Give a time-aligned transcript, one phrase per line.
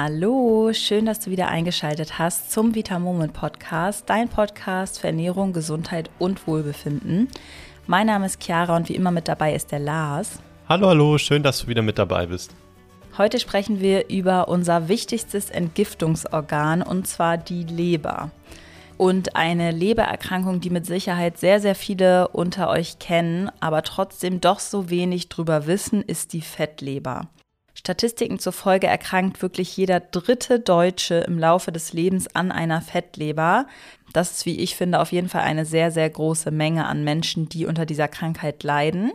[0.00, 5.52] Hallo, schön, dass du wieder eingeschaltet hast zum Vita Moment Podcast, dein Podcast für Ernährung,
[5.52, 7.26] Gesundheit und Wohlbefinden.
[7.88, 10.38] Mein Name ist Chiara und wie immer mit dabei ist der Lars.
[10.68, 12.54] Hallo, hallo, schön, dass du wieder mit dabei bist.
[13.18, 18.30] Heute sprechen wir über unser wichtigstes Entgiftungsorgan und zwar die Leber.
[18.98, 24.60] Und eine Lebererkrankung, die mit Sicherheit sehr, sehr viele unter euch kennen, aber trotzdem doch
[24.60, 27.28] so wenig drüber wissen, ist die Fettleber.
[27.78, 33.68] Statistiken zufolge erkrankt wirklich jeder dritte Deutsche im Laufe des Lebens an einer Fettleber.
[34.12, 37.48] Das ist, wie ich finde, auf jeden Fall eine sehr, sehr große Menge an Menschen,
[37.48, 39.12] die unter dieser Krankheit leiden.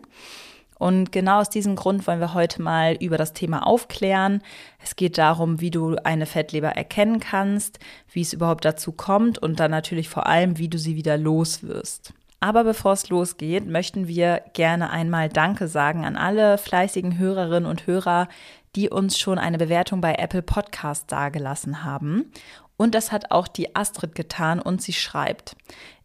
[0.80, 4.42] Und genau aus diesem Grund wollen wir heute mal über das Thema aufklären.
[4.82, 7.80] Es geht darum, wie du eine Fettleber erkennen kannst,
[8.14, 12.14] wie es überhaupt dazu kommt und dann natürlich vor allem, wie du sie wieder loswirst.
[12.44, 17.88] Aber bevor es losgeht, möchten wir gerne einmal Danke sagen an alle fleißigen Hörerinnen und
[17.88, 18.28] Hörer,
[18.76, 22.34] die uns schon eine Bewertung bei Apple Podcast dargelassen haben.
[22.76, 25.56] Und das hat auch die Astrid getan und sie schreibt,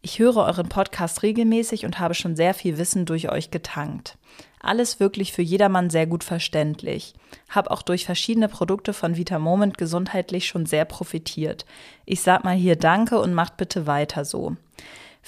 [0.01, 4.17] ich höre euren Podcast regelmäßig und habe schon sehr viel Wissen durch euch getankt.
[4.61, 7.15] Alles wirklich für jedermann sehr gut verständlich.
[7.49, 11.65] Hab auch durch verschiedene Produkte von Vita Moment gesundheitlich schon sehr profitiert.
[12.05, 14.55] Ich sag mal hier Danke und macht bitte weiter so.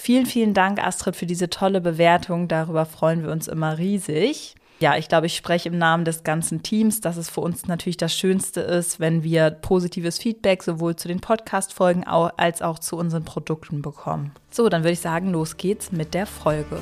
[0.03, 2.47] Vielen, vielen Dank, Astrid, für diese tolle Bewertung.
[2.47, 4.55] Darüber freuen wir uns immer riesig.
[4.79, 7.97] Ja, ich glaube, ich spreche im Namen des ganzen Teams, dass es für uns natürlich
[7.97, 13.25] das Schönste ist, wenn wir positives Feedback sowohl zu den Podcast-Folgen als auch zu unseren
[13.25, 14.31] Produkten bekommen.
[14.49, 16.81] So, dann würde ich sagen, los geht's mit der Folge.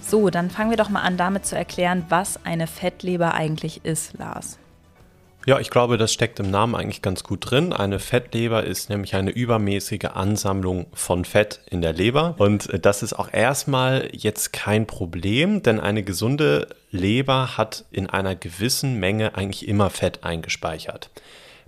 [0.00, 4.16] So, dann fangen wir doch mal an, damit zu erklären, was eine Fettleber eigentlich ist,
[4.16, 4.58] Lars.
[5.46, 7.72] Ja, ich glaube, das steckt im Namen eigentlich ganz gut drin.
[7.72, 12.34] Eine Fettleber ist nämlich eine übermäßige Ansammlung von Fett in der Leber.
[12.36, 18.08] Und äh, das ist auch erstmal jetzt kein Problem, denn eine gesunde Leber hat in
[18.08, 21.10] einer gewissen Menge eigentlich immer Fett eingespeichert.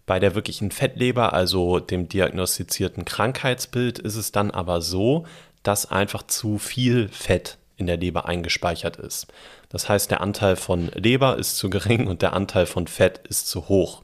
[0.04, 5.24] Bei der wirklichen Fettleber, also dem diagnostizierten Krankheitsbild, ist es dann aber so,
[5.62, 9.28] dass einfach zu viel Fett in der Leber eingespeichert ist.
[9.72, 13.48] Das heißt, der Anteil von Leber ist zu gering und der Anteil von Fett ist
[13.48, 14.02] zu hoch.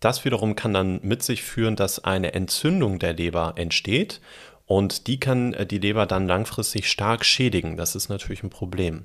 [0.00, 4.20] Das wiederum kann dann mit sich führen, dass eine Entzündung der Leber entsteht
[4.66, 7.76] und die kann äh, die Leber dann langfristig stark schädigen.
[7.76, 9.04] Das ist natürlich ein Problem.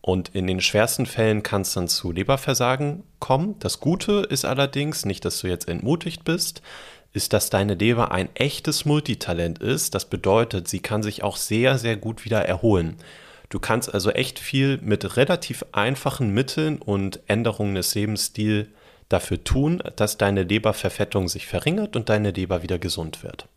[0.00, 3.58] Und in den schwersten Fällen kann es dann zu Leberversagen kommen.
[3.60, 6.60] Das Gute ist allerdings, nicht, dass du jetzt entmutigt bist,
[7.12, 9.94] ist, dass deine Leber ein echtes Multitalent ist.
[9.94, 12.98] Das bedeutet, sie kann sich auch sehr, sehr gut wieder erholen.
[13.48, 18.68] Du kannst also echt viel mit relativ einfachen Mitteln und Änderungen des Lebensstils
[19.08, 23.48] dafür tun, dass deine Leberverfettung sich verringert und deine Leber wieder gesund wird.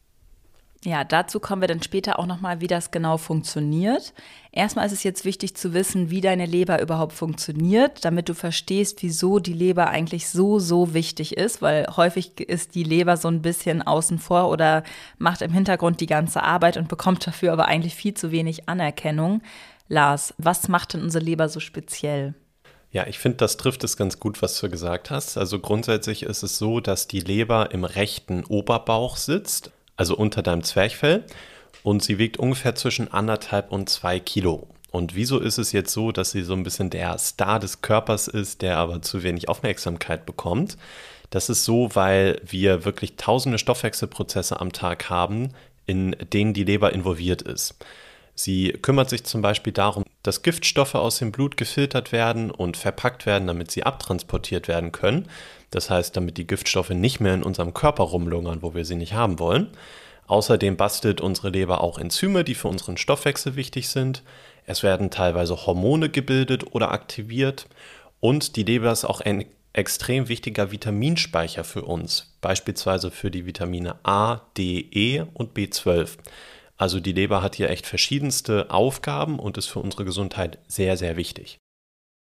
[0.86, 4.14] Ja, dazu kommen wir dann später auch nochmal, wie das genau funktioniert.
[4.54, 9.04] Erstmal ist es jetzt wichtig zu wissen, wie deine Leber überhaupt funktioniert, damit du verstehst,
[9.04, 13.42] wieso die Leber eigentlich so, so wichtig ist, weil häufig ist die Leber so ein
[13.42, 14.84] bisschen außen vor oder
[15.18, 19.42] macht im Hintergrund die ganze Arbeit und bekommt dafür aber eigentlich viel zu wenig Anerkennung.
[19.90, 22.36] Lars, was macht denn unsere Leber so speziell?
[22.92, 25.38] Ja, ich finde, das trifft es ganz gut, was du gesagt hast.
[25.38, 30.64] Also grundsätzlich ist es so, dass die Leber im rechten Oberbauch sitzt, also unter deinem
[30.64, 31.26] Zwerchfell,
[31.84, 34.68] und sie wiegt ungefähr zwischen anderthalb und zwei Kilo.
[34.92, 38.28] Und wieso ist es jetzt so, dass sie so ein bisschen der Star des Körpers
[38.28, 40.78] ist, der aber zu wenig Aufmerksamkeit bekommt?
[41.30, 45.50] Das ist so, weil wir wirklich tausende Stoffwechselprozesse am Tag haben,
[45.86, 47.76] in denen die Leber involviert ist.
[48.42, 53.26] Sie kümmert sich zum Beispiel darum, dass Giftstoffe aus dem Blut gefiltert werden und verpackt
[53.26, 55.28] werden, damit sie abtransportiert werden können.
[55.72, 59.12] Das heißt, damit die Giftstoffe nicht mehr in unserem Körper rumlungern, wo wir sie nicht
[59.12, 59.68] haben wollen.
[60.28, 64.24] Außerdem bastelt unsere Leber auch Enzyme, die für unseren Stoffwechsel wichtig sind.
[64.66, 67.68] Es werden teilweise Hormone gebildet oder aktiviert.
[68.22, 73.96] Und die Leber ist auch ein extrem wichtiger Vitaminspeicher für uns, beispielsweise für die Vitamine
[74.04, 76.12] A, D, E und B12.
[76.80, 81.18] Also die Leber hat hier echt verschiedenste Aufgaben und ist für unsere Gesundheit sehr, sehr
[81.18, 81.60] wichtig.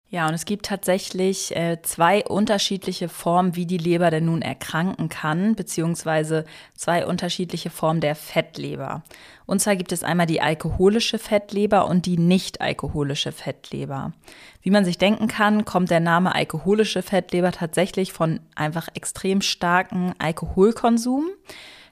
[0.09, 5.09] Ja, und es gibt tatsächlich äh, zwei unterschiedliche Formen, wie die Leber denn nun erkranken
[5.09, 9.03] kann, beziehungsweise zwei unterschiedliche Formen der Fettleber.
[9.45, 14.13] Und zwar gibt es einmal die alkoholische Fettleber und die nicht alkoholische Fettleber.
[14.61, 20.15] Wie man sich denken kann, kommt der Name alkoholische Fettleber tatsächlich von einfach extrem starken
[20.19, 21.25] Alkoholkonsum.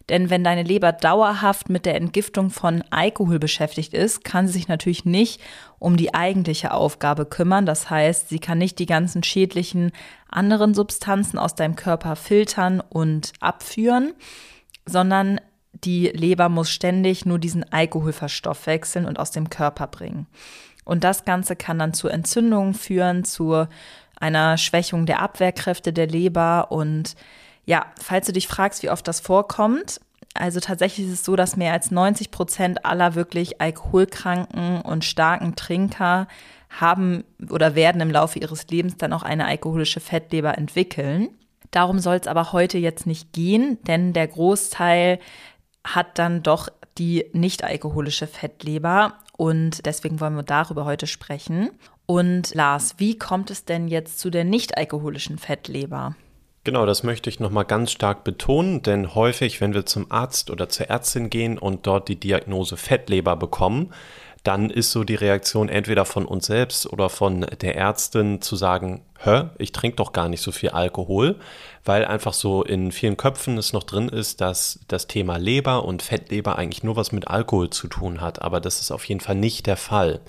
[0.10, 4.68] Denn wenn deine Leber dauerhaft mit der Entgiftung von Alkohol beschäftigt ist, kann sie sich
[4.68, 5.42] natürlich nicht
[5.80, 7.66] um die eigentliche Aufgabe kümmern.
[7.66, 9.92] Das heißt, sie kann nicht die ganzen schädlichen
[10.30, 14.14] anderen Substanzen aus deinem Körper filtern und abführen,
[14.86, 15.42] sondern
[15.74, 20.28] die Leber muss ständig nur diesen Alkohol verstoffwechseln und aus dem Körper bringen.
[20.84, 23.66] Und das Ganze kann dann zu Entzündungen führen, zu
[24.18, 26.72] einer Schwächung der Abwehrkräfte der Leber.
[26.72, 27.16] Und
[27.66, 30.00] ja, falls du dich fragst, wie oft das vorkommt,
[30.36, 35.56] also tatsächlich ist es so, dass mehr als 90 Prozent aller wirklich alkoholkranken und starken
[35.56, 36.28] Trinker
[36.70, 41.30] haben oder werden im Laufe ihres Lebens dann auch eine alkoholische Fettleber entwickeln.
[41.72, 45.20] Darum soll es aber heute jetzt nicht gehen, denn der Großteil
[45.86, 51.72] hat dann doch die nicht alkoholische Fettleber und deswegen wollen wir darüber heute sprechen.
[52.06, 56.16] Und Lars, wie kommt es denn jetzt zu der nicht alkoholischen Fettleber?
[56.66, 60.68] Genau, das möchte ich nochmal ganz stark betonen, denn häufig, wenn wir zum Arzt oder
[60.68, 63.94] zur Ärztin gehen und dort die Diagnose Fettleber bekommen,
[64.42, 69.04] dann ist so die Reaktion entweder von uns selbst oder von der Ärztin zu sagen,
[69.20, 71.36] hä, ich trinke doch gar nicht so viel Alkohol,
[71.84, 76.02] weil einfach so in vielen Köpfen es noch drin ist, dass das Thema Leber und
[76.02, 79.36] Fettleber eigentlich nur was mit Alkohol zu tun hat, aber das ist auf jeden Fall
[79.36, 80.20] nicht der Fall.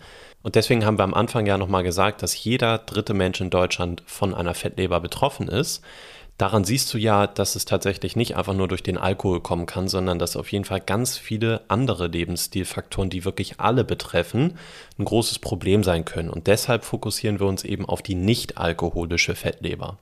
[0.43, 4.03] Und deswegen haben wir am Anfang ja nochmal gesagt, dass jeder dritte Mensch in Deutschland
[4.05, 5.83] von einer Fettleber betroffen ist.
[6.39, 9.89] Daran siehst du ja, dass es tatsächlich nicht einfach nur durch den Alkohol kommen kann,
[9.89, 14.59] sondern dass auf jeden Fall ganz viele andere Lebensstilfaktoren, die wirklich alle betreffen,
[14.99, 16.29] ein großes Problem sein können.
[16.29, 19.97] Und deshalb fokussieren wir uns eben auf die nicht alkoholische Fettleber.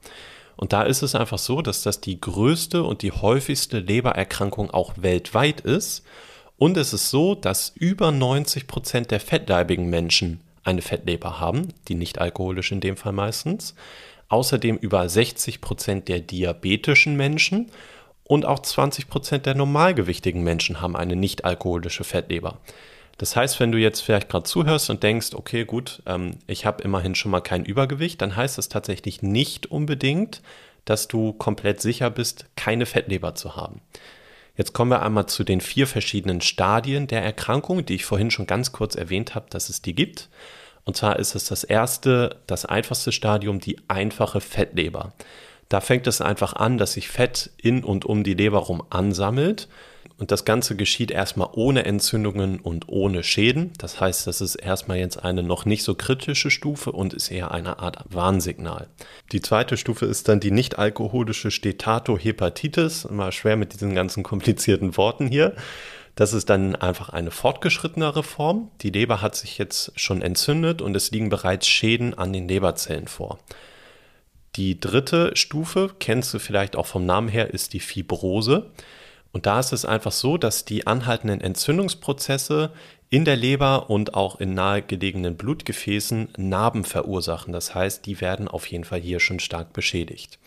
[0.56, 4.94] Und da ist es einfach so, dass das die größte und die häufigste Lebererkrankung auch
[4.96, 6.04] weltweit ist.
[6.58, 11.94] Und es ist so, dass über 90 Prozent der fettleibigen Menschen eine Fettleber haben, die
[11.94, 13.74] nicht alkoholisch in dem Fall meistens
[14.28, 17.70] außerdem über 60 Prozent der diabetischen Menschen
[18.24, 22.58] und auch 20 Prozent der normalgewichtigen Menschen haben eine nicht-alkoholische Fettleber.
[23.18, 26.82] Das heißt, wenn du jetzt vielleicht gerade zuhörst und denkst, okay, gut, ähm, ich habe
[26.82, 30.42] immerhin schon mal kein Übergewicht, dann heißt das tatsächlich nicht unbedingt,
[30.84, 33.80] dass du komplett sicher bist, keine Fettleber zu haben.
[34.56, 38.46] Jetzt kommen wir einmal zu den vier verschiedenen Stadien der Erkrankung, die ich vorhin schon
[38.46, 40.28] ganz kurz erwähnt habe, dass es die gibt.
[40.84, 45.12] Und zwar ist es das erste, das einfachste Stadium, die einfache Fettleber.
[45.68, 49.68] Da fängt es einfach an, dass sich Fett in und um die Leber rum ansammelt.
[50.16, 53.72] Und das Ganze geschieht erstmal ohne Entzündungen und ohne Schäden.
[53.78, 57.50] Das heißt, das ist erstmal jetzt eine noch nicht so kritische Stufe und ist eher
[57.50, 58.88] eine Art Warnsignal.
[59.32, 63.06] Die zweite Stufe ist dann die nicht alkoholische Stetohepatitis.
[63.06, 65.56] Immer schwer mit diesen ganzen komplizierten Worten hier.
[66.14, 68.70] Das ist dann einfach eine fortgeschrittenere Form.
[68.82, 73.08] Die Leber hat sich jetzt schon entzündet und es liegen bereits Schäden an den Leberzellen
[73.08, 73.38] vor.
[74.56, 78.70] Die dritte Stufe, kennst du vielleicht auch vom Namen her, ist die Fibrose.
[79.32, 82.70] Und da ist es einfach so, dass die anhaltenden Entzündungsprozesse
[83.10, 87.52] in der Leber und auch in nahegelegenen Blutgefäßen Narben verursachen.
[87.52, 90.38] Das heißt, die werden auf jeden Fall hier schon stark beschädigt.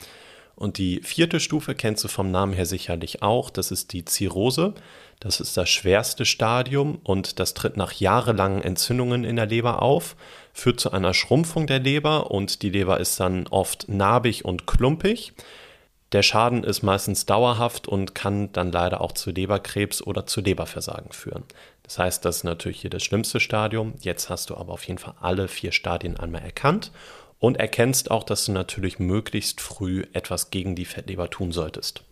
[0.58, 3.52] Und die vierte Stufe kennst du vom Namen her sicherlich auch.
[3.52, 4.74] Das ist die Zirrhose.
[5.20, 10.16] Das ist das schwerste Stadium und das tritt nach jahrelangen Entzündungen in der Leber auf,
[10.54, 15.34] führt zu einer Schrumpfung der Leber und die Leber ist dann oft narbig und klumpig.
[16.12, 21.12] Der Schaden ist meistens dauerhaft und kann dann leider auch zu Leberkrebs oder zu Leberversagen
[21.12, 21.44] führen.
[21.84, 23.94] Das heißt, das ist natürlich hier das schlimmste Stadium.
[24.00, 26.92] Jetzt hast du aber auf jeden Fall alle vier Stadien einmal erkannt
[27.40, 32.04] und erkennst auch, dass du natürlich möglichst früh etwas gegen die Fettleber tun solltest.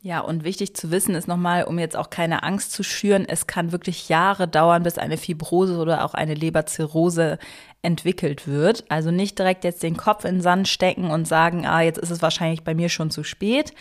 [0.00, 3.48] Ja, und wichtig zu wissen ist nochmal, um jetzt auch keine Angst zu schüren, es
[3.48, 7.38] kann wirklich Jahre dauern, bis eine Fibrose oder auch eine Leberzirrhose
[7.82, 8.84] entwickelt wird.
[8.88, 12.10] Also nicht direkt jetzt den Kopf in den Sand stecken und sagen, ah, jetzt ist
[12.10, 13.72] es wahrscheinlich bei mir schon zu spät,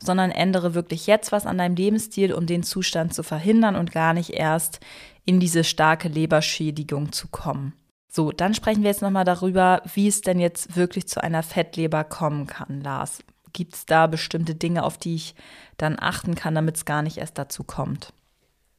[0.00, 4.14] sondern ändere wirklich jetzt was an deinem Lebensstil, um den Zustand zu verhindern und gar
[4.14, 4.80] nicht erst
[5.24, 7.74] in diese starke Leberschädigung zu kommen.
[8.14, 12.04] So, dann sprechen wir jetzt nochmal darüber, wie es denn jetzt wirklich zu einer Fettleber
[12.04, 13.20] kommen kann, Lars.
[13.54, 15.34] Gibt es da bestimmte Dinge, auf die ich
[15.78, 18.12] dann achten kann, damit es gar nicht erst dazu kommt?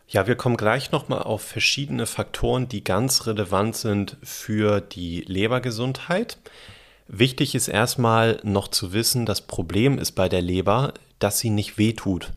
[0.08, 6.38] Ja, wir kommen gleich nochmal auf verschiedene Faktoren, die ganz relevant sind für die Lebergesundheit.
[7.08, 11.80] Wichtig ist erstmal noch zu wissen, das Problem ist bei der Leber, dass sie nicht
[11.80, 12.34] wehtut.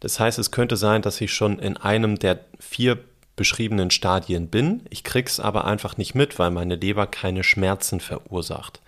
[0.00, 2.98] Das heißt, es könnte sein, dass ich schon in einem der vier
[3.36, 4.82] beschriebenen Stadien bin.
[4.90, 8.80] Ich krieg's aber einfach nicht mit, weil meine Leber keine Schmerzen verursacht.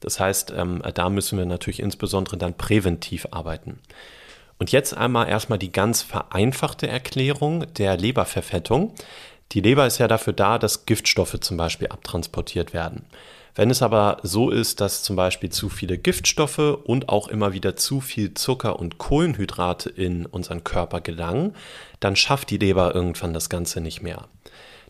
[0.00, 3.80] Das heißt, ähm, da müssen wir natürlich insbesondere dann präventiv arbeiten.
[4.58, 8.94] Und jetzt einmal erstmal die ganz vereinfachte Erklärung der Leberverfettung.
[9.52, 13.06] Die Leber ist ja dafür da, dass Giftstoffe zum Beispiel abtransportiert werden.
[13.54, 17.76] Wenn es aber so ist, dass zum Beispiel zu viele Giftstoffe und auch immer wieder
[17.76, 21.54] zu viel Zucker und Kohlenhydrate in unseren Körper gelangen,
[22.00, 24.26] dann schafft die Leber irgendwann das Ganze nicht mehr.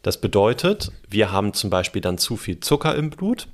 [0.03, 3.49] Das bedeutet, wir haben zum Beispiel dann zu viel Zucker im Blut.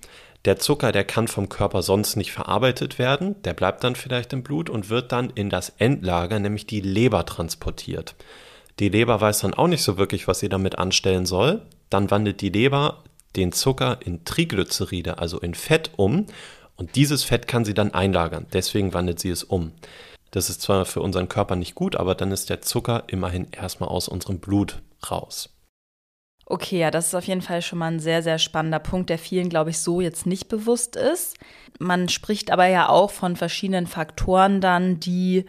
[0.45, 4.43] Der Zucker, der kann vom Körper sonst nicht verarbeitet werden, der bleibt dann vielleicht im
[4.43, 8.15] Blut und wird dann in das Endlager, nämlich die Leber, transportiert.
[8.79, 11.63] Die Leber weiß dann auch nicht so wirklich, was sie damit anstellen soll.
[11.91, 13.03] Dann wandelt die Leber
[13.37, 16.27] den Zucker in Triglyceride, also in Fett um.
[16.77, 18.47] Und dieses Fett kann sie dann einlagern.
[18.53, 19.73] Deswegen wandelt sie es um.
[20.31, 23.89] Das ist zwar für unseren Körper nicht gut, aber dann ist der Zucker immerhin erstmal
[23.89, 25.51] aus unserem Blut raus.
[26.47, 29.19] Okay, ja, das ist auf jeden Fall schon mal ein sehr, sehr spannender Punkt, der
[29.19, 31.37] vielen, glaube ich, so jetzt nicht bewusst ist.
[31.79, 35.45] Man spricht aber ja auch von verschiedenen Faktoren dann, die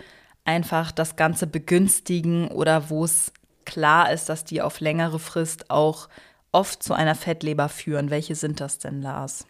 [0.46, 3.34] einfach das Ganze begünstigen oder wo es
[3.66, 6.08] klar ist, dass die auf längere Frist auch
[6.52, 8.10] oft zu einer Fettleber führen.
[8.10, 9.46] Welche sind das denn, Lars?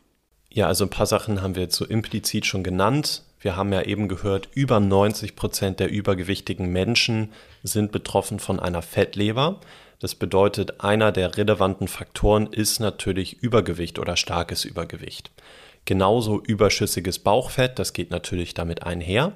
[0.53, 3.23] Ja, also ein paar Sachen haben wir jetzt so implizit schon genannt.
[3.39, 7.31] Wir haben ja eben gehört, über 90 Prozent der übergewichtigen Menschen
[7.63, 9.59] sind betroffen von einer Fettleber.
[9.99, 15.31] Das bedeutet, einer der relevanten Faktoren ist natürlich Übergewicht oder starkes Übergewicht.
[15.85, 19.33] Genauso überschüssiges Bauchfett, das geht natürlich damit einher.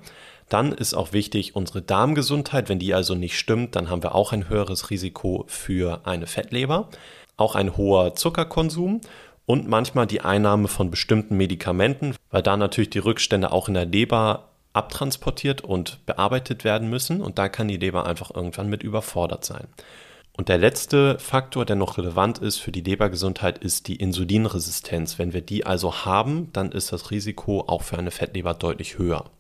[0.50, 2.70] Dann ist auch wichtig unsere Darmgesundheit.
[2.70, 6.90] Wenn die also nicht stimmt, dann haben wir auch ein höheres Risiko für eine Fettleber.
[7.38, 9.02] Auch ein hoher Zuckerkonsum
[9.46, 13.86] und manchmal die Einnahme von bestimmten Medikamenten, weil da natürlich die Rückstände auch in der
[13.86, 19.46] Leber abtransportiert und bearbeitet werden müssen und da kann die Leber einfach irgendwann mit überfordert
[19.46, 19.68] sein.
[20.38, 25.18] Und der letzte Faktor, der noch relevant ist für die Lebergesundheit, ist die Insulinresistenz.
[25.18, 29.32] Wenn wir die also haben, dann ist das Risiko auch für eine Fettleber deutlich höher.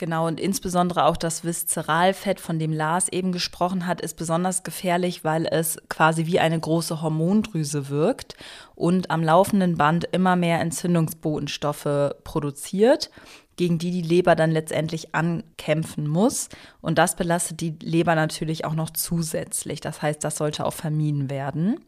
[0.00, 5.24] Genau, und insbesondere auch das Viszeralfett, von dem Lars eben gesprochen hat, ist besonders gefährlich,
[5.24, 8.34] weil es quasi wie eine große Hormondrüse wirkt
[8.74, 13.10] und am laufenden Band immer mehr Entzündungsbotenstoffe produziert,
[13.56, 16.48] gegen die die Leber dann letztendlich ankämpfen muss.
[16.80, 19.82] Und das belastet die Leber natürlich auch noch zusätzlich.
[19.82, 21.78] Das heißt, das sollte auch vermieden werden.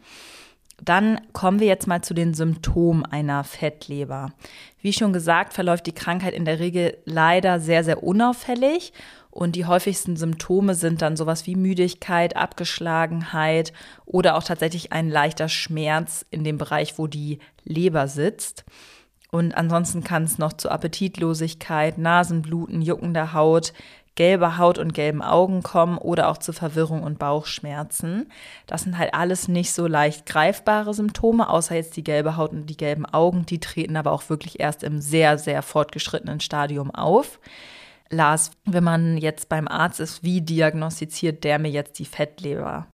[0.84, 4.32] Dann kommen wir jetzt mal zu den Symptomen einer Fettleber.
[4.80, 8.92] Wie schon gesagt, verläuft die Krankheit in der Regel leider sehr, sehr unauffällig.
[9.30, 13.72] Und die häufigsten Symptome sind dann sowas wie Müdigkeit, Abgeschlagenheit
[14.06, 18.64] oder auch tatsächlich ein leichter Schmerz in dem Bereich, wo die Leber sitzt.
[19.30, 23.72] Und ansonsten kann es noch zu Appetitlosigkeit, Nasenbluten, juckender Haut,
[24.14, 28.30] gelber Haut und gelben Augen kommen oder auch zu Verwirrung und Bauchschmerzen.
[28.66, 32.66] Das sind halt alles nicht so leicht greifbare Symptome, außer jetzt die gelbe Haut und
[32.66, 33.46] die gelben Augen.
[33.46, 37.40] Die treten aber auch wirklich erst im sehr, sehr fortgeschrittenen Stadium auf.
[38.10, 42.86] Lars, wenn man jetzt beim Arzt ist, wie diagnostiziert der mir jetzt die Fettleber?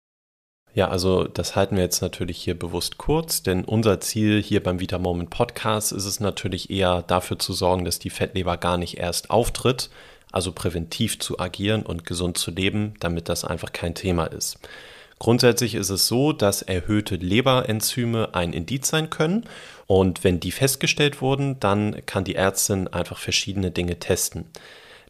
[0.75, 4.79] Ja, also das halten wir jetzt natürlich hier bewusst kurz, denn unser Ziel hier beim
[4.79, 8.99] Vita Moment Podcast ist es natürlich eher dafür zu sorgen, dass die Fettleber gar nicht
[8.99, 9.89] erst auftritt,
[10.33, 14.59] also präventiv zu agieren und gesund zu leben, damit das einfach kein Thema ist.
[15.19, 19.45] Grundsätzlich ist es so, dass erhöhte Leberenzyme ein Indiz sein können
[19.87, 24.45] und wenn die festgestellt wurden, dann kann die Ärztin einfach verschiedene Dinge testen.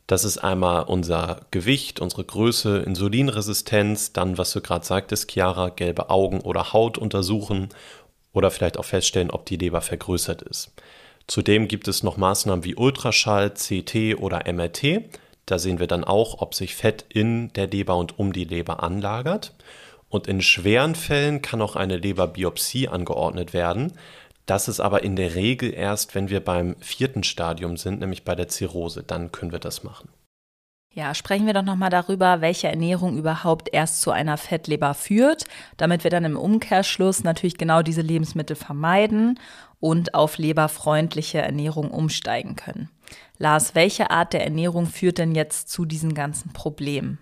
[0.06, 6.10] Das ist einmal unser Gewicht, unsere Größe, Insulinresistenz, dann, was du gerade sagtest, Chiara, gelbe
[6.10, 7.70] Augen oder Haut untersuchen
[8.32, 10.70] oder vielleicht auch feststellen, ob die Leber vergrößert ist.
[11.26, 15.02] Zudem gibt es noch Maßnahmen wie Ultraschall, CT oder MRT.
[15.44, 18.82] Da sehen wir dann auch, ob sich Fett in der Leber und um die Leber
[18.82, 19.54] anlagert.
[20.08, 23.92] Und in schweren Fällen kann auch eine Leberbiopsie angeordnet werden.
[24.46, 28.36] Das ist aber in der Regel erst, wenn wir beim vierten Stadium sind, nämlich bei
[28.36, 29.02] der Zirrhose.
[29.02, 30.08] Dann können wir das machen.
[30.96, 35.44] Ja, sprechen wir doch nochmal darüber, welche Ernährung überhaupt erst zu einer Fettleber führt,
[35.76, 39.38] damit wir dann im Umkehrschluss natürlich genau diese Lebensmittel vermeiden
[39.80, 42.90] und auf leberfreundliche Ernährung umsteigen können.
[43.38, 47.18] Lars, welche Art der Ernährung führt denn jetzt zu diesen ganzen Problemen?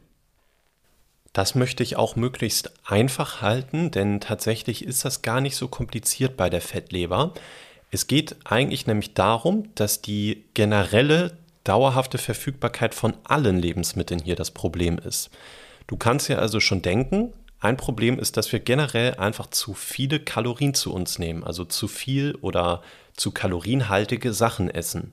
[1.33, 6.37] Das möchte ich auch möglichst einfach halten, denn tatsächlich ist das gar nicht so kompliziert
[6.37, 7.35] bei der Fettleber.
[7.91, 14.53] Es geht eigentlich nämlich darum, dass die generelle dauerhafte Verfügbarkeit von allen Lebensmitteln hier das
[14.53, 15.31] Problem ist.
[15.89, 17.33] Du kannst ja also schon denken,
[17.65, 21.89] ein Problem ist, dass wir generell einfach zu viele Kalorien zu uns nehmen, also zu
[21.89, 22.83] viel oder
[23.17, 25.13] zu kalorienhaltige Sachen essen.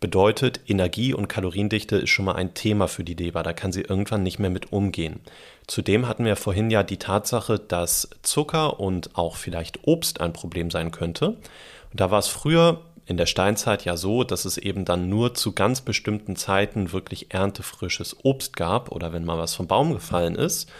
[0.00, 3.80] Bedeutet, Energie und Kaloriendichte ist schon mal ein Thema für die Leber, da kann sie
[3.82, 5.20] irgendwann nicht mehr mit umgehen.
[5.66, 10.70] Zudem hatten wir vorhin ja die Tatsache, dass Zucker und auch vielleicht Obst ein Problem
[10.70, 11.30] sein könnte.
[11.30, 15.34] Und da war es früher in der Steinzeit ja so, dass es eben dann nur
[15.34, 20.36] zu ganz bestimmten Zeiten wirklich erntefrisches Obst gab oder wenn mal was vom Baum gefallen
[20.36, 20.70] ist.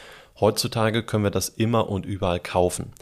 [0.40, 2.92] Heutzutage können wir das immer und überall kaufen.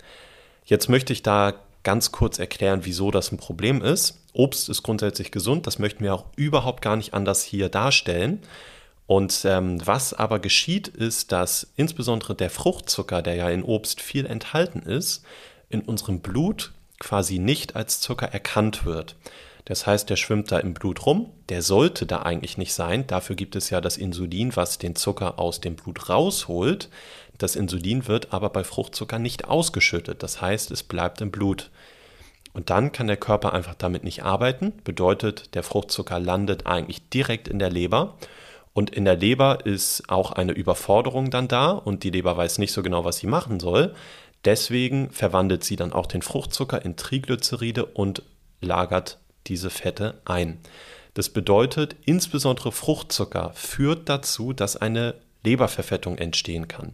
[0.65, 4.21] Jetzt möchte ich da ganz kurz erklären, wieso das ein Problem ist.
[4.33, 8.41] Obst ist grundsätzlich gesund, das möchten wir auch überhaupt gar nicht anders hier darstellen.
[9.07, 14.27] Und ähm, was aber geschieht, ist, dass insbesondere der Fruchtzucker, der ja in Obst viel
[14.27, 15.25] enthalten ist,
[15.69, 19.15] in unserem Blut quasi nicht als Zucker erkannt wird.
[19.67, 21.31] Das heißt, der schwimmt da im Blut rum.
[21.49, 23.07] Der sollte da eigentlich nicht sein.
[23.07, 26.89] Dafür gibt es ja das Insulin, was den Zucker aus dem Blut rausholt.
[27.39, 30.23] Das Insulin wird aber bei Fruchtzucker nicht ausgeschüttet.
[30.23, 31.71] Das heißt, es bleibt im Blut.
[32.53, 34.73] Und dann kann der Körper einfach damit nicht arbeiten.
[34.83, 38.17] Bedeutet, der Fruchtzucker landet eigentlich direkt in der Leber.
[38.73, 42.73] Und in der Leber ist auch eine Überforderung dann da und die Leber weiß nicht
[42.73, 43.95] so genau, was sie machen soll.
[44.45, 48.23] Deswegen verwandelt sie dann auch den Fruchtzucker in Triglyceride und
[48.61, 50.59] lagert diese Fette ein.
[51.15, 55.15] Das bedeutet, insbesondere Fruchtzucker führt dazu, dass eine
[55.47, 56.93] Leberverfettung entstehen kann.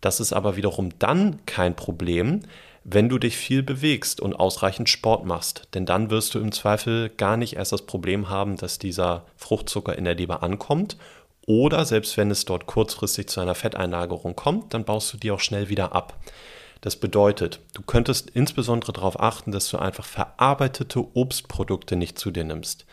[0.00, 2.42] Das ist aber wiederum dann kein Problem,
[2.84, 5.68] wenn du dich viel bewegst und ausreichend Sport machst.
[5.74, 9.98] Denn dann wirst du im Zweifel gar nicht erst das Problem haben, dass dieser Fruchtzucker
[9.98, 10.96] in der Leber ankommt.
[11.46, 15.40] Oder selbst wenn es dort kurzfristig zu einer Fetteinlagerung kommt, dann baust du die auch
[15.40, 16.18] schnell wieder ab.
[16.80, 22.44] Das bedeutet, du könntest insbesondere darauf achten, dass du einfach verarbeitete Obstprodukte nicht zu dir
[22.44, 22.86] nimmst.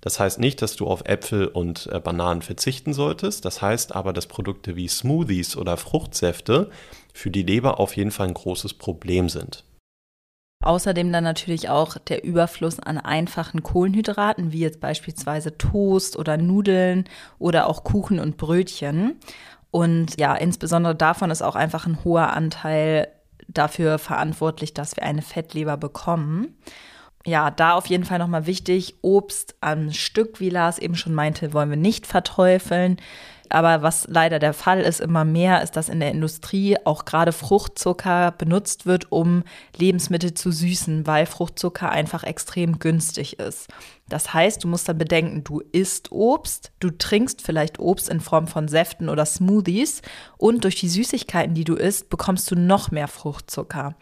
[0.00, 3.44] Das heißt nicht, dass du auf Äpfel und äh, Bananen verzichten solltest.
[3.44, 6.70] Das heißt aber, dass Produkte wie Smoothies oder Fruchtsäfte
[7.12, 9.64] für die Leber auf jeden Fall ein großes Problem sind.
[10.62, 17.04] Außerdem dann natürlich auch der Überfluss an einfachen Kohlenhydraten, wie jetzt beispielsweise Toast oder Nudeln
[17.38, 19.16] oder auch Kuchen und Brötchen.
[19.70, 23.08] Und ja, insbesondere davon ist auch einfach ein hoher Anteil
[23.48, 26.56] dafür verantwortlich, dass wir eine Fettleber bekommen
[27.26, 31.52] ja, da auf jeden Fall nochmal wichtig, Obst am Stück, wie Lars eben schon meinte,
[31.52, 32.96] wollen wir nicht verteufeln.
[33.52, 37.32] Aber was leider der Fall ist, immer mehr, ist, dass in der Industrie auch gerade
[37.32, 39.42] Fruchtzucker benutzt wird, um
[39.76, 43.66] Lebensmittel zu süßen, weil Fruchtzucker einfach extrem günstig ist.
[44.08, 48.46] Das heißt, du musst dann bedenken, du isst Obst, du trinkst vielleicht Obst in Form
[48.46, 50.02] von Säften oder Smoothies
[50.38, 53.96] und durch die Süßigkeiten, die du isst, bekommst du noch mehr Fruchtzucker.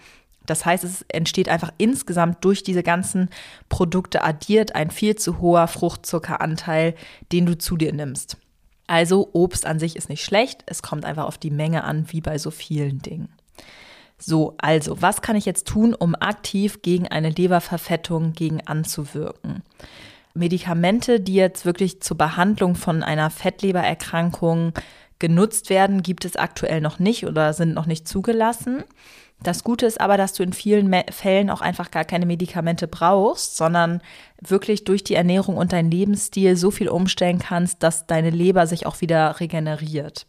[0.51, 3.29] Das heißt, es entsteht einfach insgesamt durch diese ganzen
[3.69, 6.95] Produkte addiert ein viel zu hoher Fruchtzuckeranteil,
[7.33, 8.37] den du zu dir nimmst.
[8.87, 12.23] Also Obst an sich ist nicht schlecht, es kommt einfach auf die Menge an, wie
[12.23, 13.29] bei so vielen Dingen.
[14.21, 19.63] So, also, was kann ich jetzt tun, um aktiv gegen eine Leberverfettung gegen anzuwirken?
[20.35, 24.73] Medikamente, die jetzt wirklich zur Behandlung von einer Fettlebererkrankung
[25.19, 28.85] genutzt werden, gibt es aktuell noch nicht oder sind noch nicht zugelassen.
[29.43, 33.57] Das Gute ist aber, dass du in vielen Fällen auch einfach gar keine Medikamente brauchst,
[33.57, 34.01] sondern
[34.41, 38.87] wirklich durch die Ernährung und deinen Lebensstil so viel umstellen kannst, dass deine Leber sich
[38.87, 40.27] auch wieder regeneriert.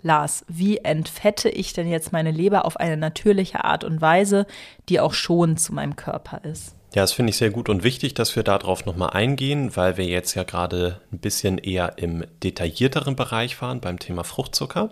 [0.00, 4.46] Lars, wie entfette ich denn jetzt meine Leber auf eine natürliche Art und Weise,
[4.88, 6.74] die auch schonend zu meinem Körper ist?
[6.94, 10.06] Ja, das finde ich sehr gut und wichtig, dass wir darauf nochmal eingehen, weil wir
[10.06, 14.90] jetzt ja gerade ein bisschen eher im detaillierteren Bereich waren beim Thema Fruchtzucker.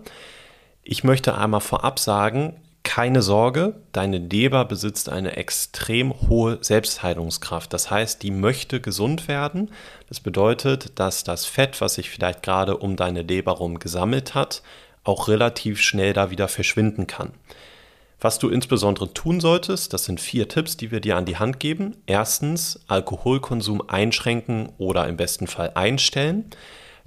[0.82, 7.72] Ich möchte einmal vorab sagen, keine Sorge, deine Leber besitzt eine extrem hohe Selbstheilungskraft.
[7.72, 9.72] Das heißt, die möchte gesund werden.
[10.08, 14.62] Das bedeutet, dass das Fett, was sich vielleicht gerade um deine Leber rum gesammelt hat,
[15.02, 17.32] auch relativ schnell da wieder verschwinden kann.
[18.20, 21.58] Was du insbesondere tun solltest, das sind vier Tipps, die wir dir an die Hand
[21.58, 21.96] geben.
[22.06, 26.46] Erstens, Alkoholkonsum einschränken oder im besten Fall einstellen.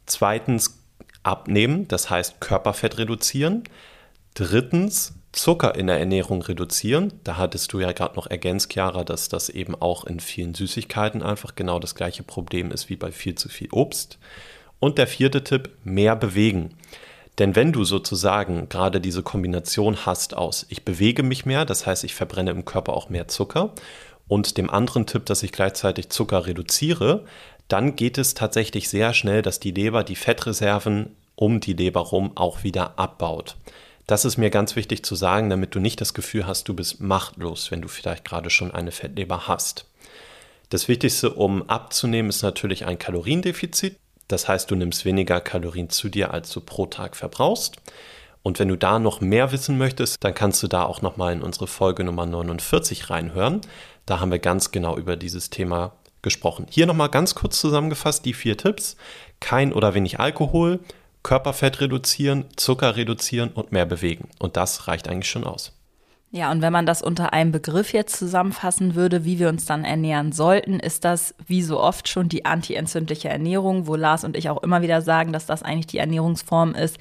[0.05, 0.77] Zweitens,
[1.23, 3.63] abnehmen, das heißt Körperfett reduzieren.
[4.33, 7.13] Drittens, Zucker in der Ernährung reduzieren.
[7.23, 11.21] Da hattest du ja gerade noch ergänzt, Chiara, dass das eben auch in vielen Süßigkeiten
[11.21, 14.17] einfach genau das gleiche Problem ist wie bei viel zu viel Obst.
[14.79, 16.75] Und der vierte Tipp, mehr bewegen.
[17.37, 22.03] Denn wenn du sozusagen gerade diese Kombination hast aus, ich bewege mich mehr, das heißt,
[22.03, 23.73] ich verbrenne im Körper auch mehr Zucker,
[24.27, 27.25] und dem anderen Tipp, dass ich gleichzeitig Zucker reduziere,
[27.67, 32.33] dann geht es tatsächlich sehr schnell, dass die Leber die Fettreserven um die Leber rum
[32.35, 33.55] auch wieder abbaut.
[34.09, 36.99] Das ist mir ganz wichtig zu sagen, damit du nicht das Gefühl hast, du bist
[36.99, 39.85] machtlos, wenn du vielleicht gerade schon eine Fettleber hast.
[40.69, 43.97] Das Wichtigste, um abzunehmen, ist natürlich ein Kaloriendefizit.
[44.27, 47.75] Das heißt, du nimmst weniger Kalorien zu dir, als du pro Tag verbrauchst.
[48.41, 51.43] Und wenn du da noch mehr wissen möchtest, dann kannst du da auch nochmal in
[51.43, 53.61] unsere Folge Nummer 49 reinhören.
[54.07, 55.91] Da haben wir ganz genau über dieses Thema
[56.23, 56.65] gesprochen.
[56.71, 58.97] Hier nochmal ganz kurz zusammengefasst die vier Tipps.
[59.39, 60.79] Kein oder wenig Alkohol,
[61.23, 64.29] Körperfett reduzieren, Zucker reduzieren und mehr bewegen.
[64.39, 65.73] Und das reicht eigentlich schon aus.
[66.31, 69.83] Ja, und wenn man das unter einem Begriff jetzt zusammenfassen würde, wie wir uns dann
[69.83, 74.47] ernähren sollten, ist das wie so oft schon die antientzündliche Ernährung, wo Lars und ich
[74.47, 76.99] auch immer wieder sagen, dass das eigentlich die Ernährungsform ist,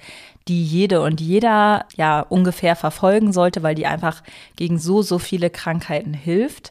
[0.48, 4.22] die jede und jeder ja ungefähr verfolgen sollte, weil die einfach
[4.56, 6.70] gegen so, so viele Krankheiten hilft.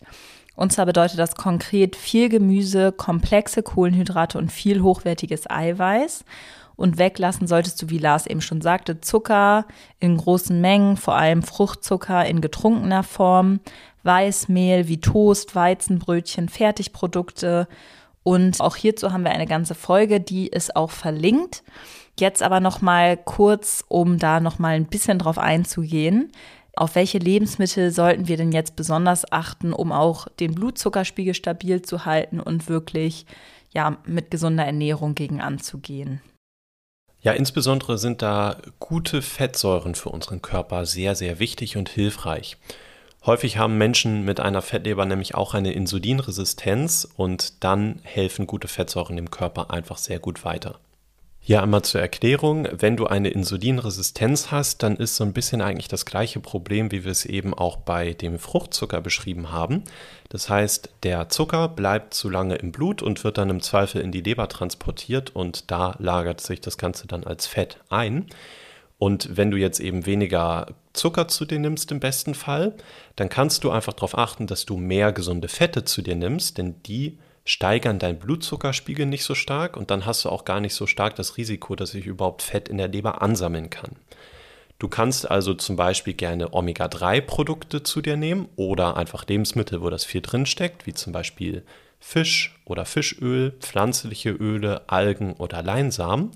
[0.56, 6.26] Und zwar bedeutet das konkret viel Gemüse, komplexe Kohlenhydrate und viel hochwertiges Eiweiß.
[6.78, 9.66] Und weglassen solltest du, wie Lars eben schon sagte, Zucker
[10.00, 13.60] in großen Mengen, vor allem Fruchtzucker in getrunkener Form,
[14.04, 17.68] Weißmehl wie Toast, Weizenbrötchen, Fertigprodukte
[18.24, 21.64] Und auch hierzu haben wir eine ganze Folge, die ist auch verlinkt.
[22.20, 26.32] Jetzt aber noch mal kurz, um da noch mal ein bisschen drauf einzugehen.
[26.76, 32.06] Auf welche Lebensmittel sollten wir denn jetzt besonders achten, um auch den Blutzuckerspiegel stabil zu
[32.06, 33.26] halten und wirklich
[33.74, 36.22] ja mit gesunder Ernährung gegen anzugehen?
[37.28, 42.56] Ja, insbesondere sind da gute Fettsäuren für unseren Körper sehr, sehr wichtig und hilfreich.
[43.26, 49.18] Häufig haben Menschen mit einer Fettleber nämlich auch eine Insulinresistenz und dann helfen gute Fettsäuren
[49.18, 50.80] im Körper einfach sehr gut weiter.
[51.42, 55.90] Hier einmal zur Erklärung, wenn du eine Insulinresistenz hast, dann ist so ein bisschen eigentlich
[55.90, 59.84] das gleiche Problem, wie wir es eben auch bei dem Fruchtzucker beschrieben haben.
[60.30, 64.12] Das heißt, der Zucker bleibt zu lange im Blut und wird dann im Zweifel in
[64.12, 68.28] die Leber transportiert und da lagert sich das Ganze dann als Fett ein.
[68.98, 72.74] Und wenn du jetzt eben weniger Zucker zu dir nimmst im besten Fall,
[73.16, 76.82] dann kannst du einfach darauf achten, dass du mehr gesunde Fette zu dir nimmst, denn
[76.84, 80.86] die steigern deinen Blutzuckerspiegel nicht so stark und dann hast du auch gar nicht so
[80.86, 83.92] stark das Risiko, dass sich überhaupt Fett in der Leber ansammeln kann.
[84.80, 90.06] Du kannst also zum Beispiel gerne Omega-3-Produkte zu dir nehmen oder einfach Lebensmittel, wo das
[90.06, 91.64] viel drin steckt, wie zum Beispiel
[92.00, 96.30] Fisch oder Fischöl, pflanzliche Öle, Algen oder Leinsamen.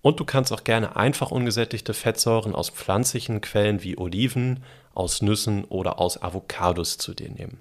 [0.00, 4.62] Und du kannst auch gerne einfach ungesättigte Fettsäuren aus pflanzlichen Quellen wie Oliven,
[4.94, 7.58] aus Nüssen oder aus Avocados zu dir nehmen.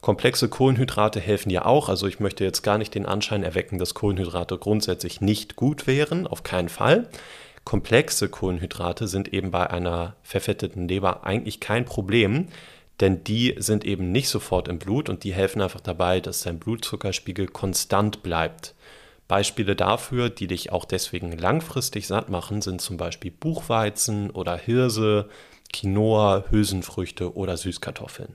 [0.00, 1.88] Komplexe Kohlenhydrate helfen ja auch.
[1.88, 6.26] Also ich möchte jetzt gar nicht den Anschein erwecken, dass Kohlenhydrate grundsätzlich nicht gut wären.
[6.26, 7.08] Auf keinen Fall.
[7.68, 12.46] Komplexe Kohlenhydrate sind eben bei einer verfetteten Leber eigentlich kein Problem,
[12.98, 16.58] denn die sind eben nicht sofort im Blut und die helfen einfach dabei, dass dein
[16.58, 18.74] Blutzuckerspiegel konstant bleibt.
[19.28, 25.28] Beispiele dafür, die dich auch deswegen langfristig satt machen, sind zum Beispiel Buchweizen oder Hirse,
[25.70, 28.34] Quinoa, Hülsenfrüchte oder Süßkartoffeln.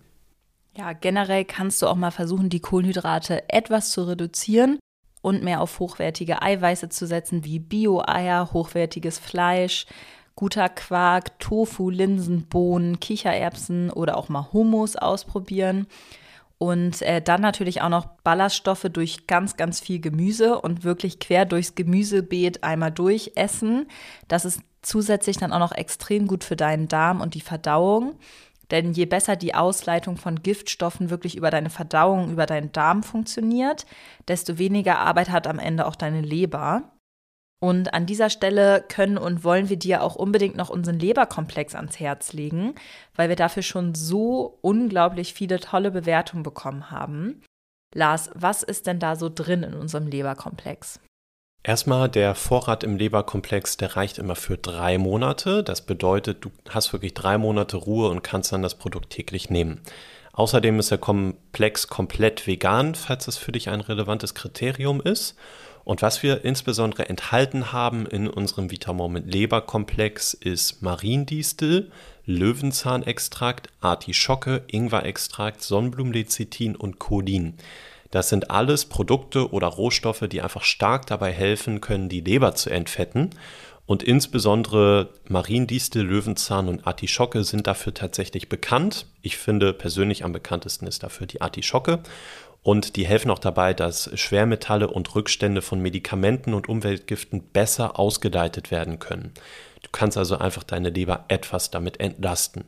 [0.77, 4.77] Ja, generell kannst du auch mal versuchen, die Kohlenhydrate etwas zu reduzieren
[5.23, 9.87] und mehr auf hochwertige Eiweiße zu setzen, wie Bio-Eier, hochwertiges Fleisch,
[10.35, 15.87] guter Quark, Tofu, Linsen, Bohnen, Kichererbsen oder auch mal Hummus ausprobieren.
[16.57, 21.45] Und äh, dann natürlich auch noch Ballaststoffe durch ganz, ganz viel Gemüse und wirklich quer
[21.45, 23.87] durchs Gemüsebeet einmal durchessen.
[24.27, 28.15] Das ist zusätzlich dann auch noch extrem gut für deinen Darm und die Verdauung.
[28.73, 33.85] Denn je besser die Ausleitung von Giftstoffen wirklich über deine Verdauung, über deinen Darm funktioniert,
[34.27, 36.91] desto weniger Arbeit hat am Ende auch deine Leber.
[37.61, 41.99] Und an dieser Stelle können und wollen wir dir auch unbedingt noch unseren Leberkomplex ans
[41.99, 42.73] Herz legen,
[43.15, 47.43] weil wir dafür schon so unglaublich viele tolle Bewertungen bekommen haben.
[47.93, 50.99] Lars, was ist denn da so drin in unserem Leberkomplex?
[51.65, 55.63] Erstmal, der Vorrat im Leberkomplex, der reicht immer für drei Monate.
[55.63, 59.79] Das bedeutet, du hast wirklich drei Monate Ruhe und kannst dann das Produkt täglich nehmen.
[60.33, 65.37] Außerdem ist der Komplex komplett vegan, falls das für dich ein relevantes Kriterium ist.
[65.85, 71.91] Und was wir insbesondere enthalten haben in unserem Vitamoment Leberkomplex ist Mariendistel,
[72.25, 77.55] Löwenzahnextrakt, Artischocke, Ingwerextrakt, Sonnenblumenlecithin und Cholin.
[78.13, 82.69] Das sind alles Produkte oder Rohstoffe, die einfach stark dabei helfen können, die Leber zu
[82.69, 83.31] entfetten.
[83.87, 89.07] Und insbesondere Mariendistel, Löwenzahn und Artischocke sind dafür tatsächlich bekannt.
[89.23, 92.03] Ich finde persönlich am bekanntesten ist dafür die Artischocke.
[92.61, 98.69] Und die helfen auch dabei, dass Schwermetalle und Rückstände von Medikamenten und Umweltgiften besser ausgeleitet
[98.69, 99.31] werden können.
[99.81, 102.65] Du kannst also einfach deine Leber etwas damit entlasten.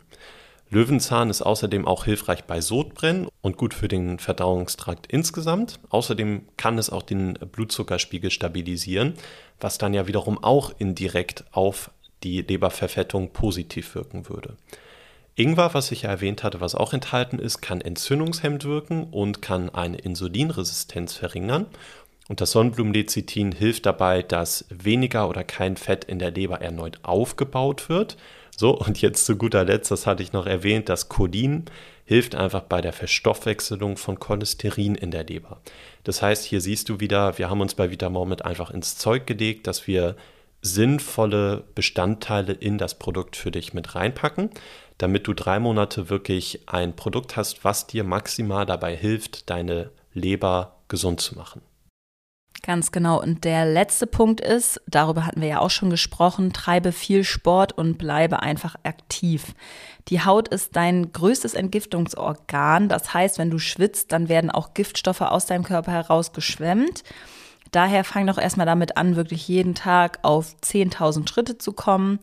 [0.69, 5.79] Löwenzahn ist außerdem auch hilfreich bei Sodbrennen und gut für den Verdauungstrakt insgesamt.
[5.89, 9.13] Außerdem kann es auch den Blutzuckerspiegel stabilisieren,
[9.59, 11.91] was dann ja wiederum auch indirekt auf
[12.23, 14.57] die Leberverfettung positiv wirken würde.
[15.35, 19.69] Ingwer, was ich ja erwähnt hatte, was auch enthalten ist, kann entzündungshemmend wirken und kann
[19.69, 21.67] eine Insulinresistenz verringern.
[22.27, 27.89] Und das Sonnenblumenlecithin hilft dabei, dass weniger oder kein Fett in der Leber erneut aufgebaut
[27.89, 28.17] wird.
[28.57, 31.65] So, und jetzt zu guter Letzt, das hatte ich noch erwähnt, das Cholin
[32.05, 35.61] hilft einfach bei der Verstoffwechselung von Cholesterin in der Leber.
[36.03, 39.67] Das heißt, hier siehst du wieder, wir haben uns bei Vitamormit einfach ins Zeug gelegt,
[39.67, 40.15] dass wir
[40.61, 44.49] sinnvolle Bestandteile in das Produkt für dich mit reinpacken,
[44.97, 50.77] damit du drei Monate wirklich ein Produkt hast, was dir maximal dabei hilft, deine Leber
[50.87, 51.61] gesund zu machen.
[52.63, 53.21] Ganz genau.
[53.21, 57.73] Und der letzte Punkt ist, darüber hatten wir ja auch schon gesprochen, treibe viel Sport
[57.73, 59.53] und bleibe einfach aktiv.
[60.07, 62.89] Die Haut ist dein größtes Entgiftungsorgan.
[62.89, 67.03] Das heißt, wenn du schwitzt, dann werden auch Giftstoffe aus deinem Körper herausgeschwemmt.
[67.71, 72.19] Daher fang doch erstmal damit an, wirklich jeden Tag auf 10.000 Schritte zu kommen.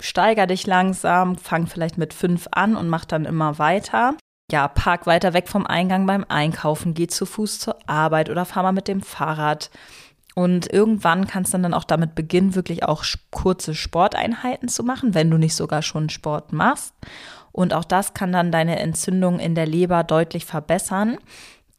[0.00, 4.14] Steiger dich langsam, fang vielleicht mit fünf an und mach dann immer weiter.
[4.50, 8.62] Ja, park weiter weg vom Eingang beim Einkaufen, geh zu Fuß zur Arbeit oder fahr
[8.62, 9.70] mal mit dem Fahrrad.
[10.34, 15.30] Und irgendwann kannst du dann auch damit beginnen, wirklich auch kurze Sporteinheiten zu machen, wenn
[15.30, 16.94] du nicht sogar schon Sport machst.
[17.50, 21.18] Und auch das kann dann deine Entzündung in der Leber deutlich verbessern.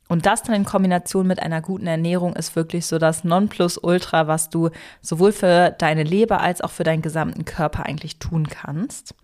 [0.10, 4.50] Und das dann in Kombination mit einer guten Ernährung ist wirklich so das Nonplusultra, was
[4.50, 9.16] du sowohl für deine Leber als auch für deinen gesamten Körper eigentlich tun kannst.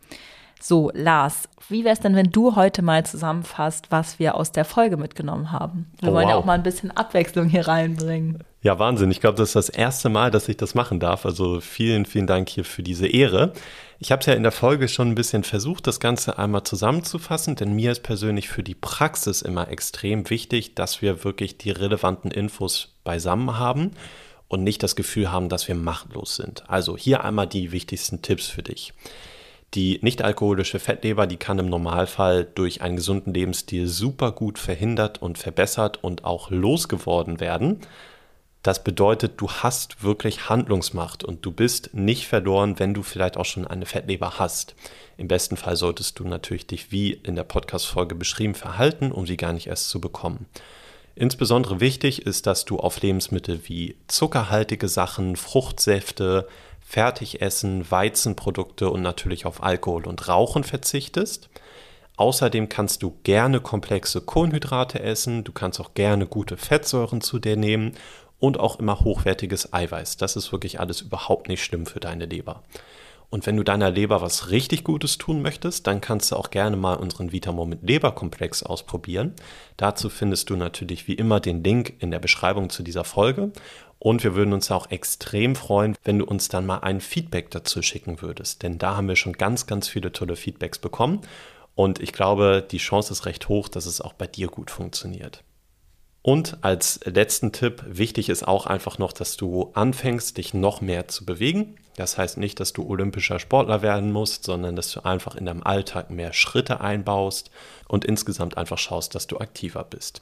[0.68, 4.66] So, Lars, wie wäre es denn, wenn du heute mal zusammenfasst, was wir aus der
[4.66, 5.92] Folge mitgenommen haben?
[6.00, 6.32] Wir oh, wollen wow.
[6.32, 8.44] ja auch mal ein bisschen Abwechslung hier reinbringen.
[8.64, 9.12] Ja, Wahnsinn.
[9.12, 11.28] Ich glaube, das ist das erste Mal, dass ich das machen darf.
[11.28, 13.54] Also vielen, vielen Dank hier für diese Ehre.
[14.00, 17.56] Ich habe es ja in der Folge schon ein bisschen versucht, das Ganze einmal zusammenzufassen,
[17.56, 22.32] denn mir ist persönlich für die Praxis immer extrem wichtig, dass wir wirklich die relevanten
[22.32, 23.92] Infos beisammen haben
[24.48, 26.68] und nicht das Gefühl haben, dass wir machtlos sind.
[26.68, 28.94] Also hier einmal die wichtigsten Tipps für dich.
[29.74, 35.38] Die nicht-alkoholische Fettleber, die kann im Normalfall durch einen gesunden Lebensstil super gut verhindert und
[35.38, 37.82] verbessert und auch losgeworden werden.
[38.66, 43.46] Das bedeutet, du hast wirklich Handlungsmacht und du bist nicht verloren, wenn du vielleicht auch
[43.46, 44.74] schon eine Fettleber hast.
[45.18, 49.38] Im besten Fall solltest du natürlich dich wie in der Podcast-Folge beschrieben verhalten, um sie
[49.38, 50.48] gar nicht erst zu bekommen.
[51.14, 56.48] Insbesondere wichtig ist, dass du auf Lebensmittel wie zuckerhaltige Sachen, Fruchtsäfte,
[56.88, 61.50] Fertigessen, Weizenprodukte und natürlich auf Alkohol und Rauchen verzichtest.
[62.16, 67.58] Außerdem kannst du gerne komplexe Kohlenhydrate essen, du kannst auch gerne gute Fettsäuren zu dir
[67.58, 67.94] nehmen
[68.40, 70.16] und auch immer hochwertiges Eiweiß.
[70.18, 72.64] Das ist wirklich alles überhaupt nicht schlimm für deine Leber.
[73.30, 76.78] Und wenn du deiner Leber was richtig Gutes tun möchtest, dann kannst du auch gerne
[76.78, 79.34] mal unseren Vitamom Leberkomplex ausprobieren.
[79.78, 83.52] Dazu findest du natürlich wie immer den Link in der Beschreibung zu dieser Folge.
[84.00, 87.82] Und wir würden uns auch extrem freuen, wenn du uns dann mal ein Feedback dazu
[87.82, 88.62] schicken würdest.
[88.62, 91.22] Denn da haben wir schon ganz, ganz viele tolle Feedbacks bekommen.
[91.74, 95.44] Und ich glaube, die Chance ist recht hoch, dass es auch bei dir gut funktioniert.
[96.22, 101.08] Und als letzten Tipp, wichtig ist auch einfach noch, dass du anfängst, dich noch mehr
[101.08, 101.76] zu bewegen.
[101.96, 105.64] Das heißt nicht, dass du olympischer Sportler werden musst, sondern dass du einfach in deinem
[105.64, 107.52] Alltag mehr Schritte einbaust
[107.88, 110.22] und insgesamt einfach schaust, dass du aktiver bist.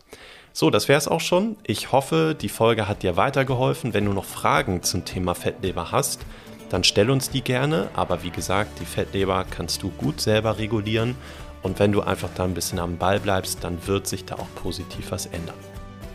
[0.51, 1.57] So, das wäre es auch schon.
[1.65, 3.93] Ich hoffe, die Folge hat dir weitergeholfen.
[3.93, 6.21] Wenn du noch Fragen zum Thema Fettleber hast,
[6.69, 7.89] dann stell uns die gerne.
[7.95, 11.15] Aber wie gesagt, die Fettleber kannst du gut selber regulieren.
[11.63, 14.53] Und wenn du einfach da ein bisschen am Ball bleibst, dann wird sich da auch
[14.61, 15.72] positiv was ändern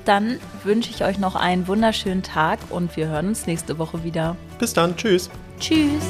[0.09, 4.37] dann wünsche ich euch noch einen wunderschönen Tag und wir hören uns nächste Woche wieder.
[4.59, 5.29] Bis dann, tschüss.
[5.61, 6.03] Tschüss.